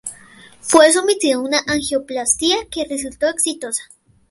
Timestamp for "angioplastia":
1.67-2.55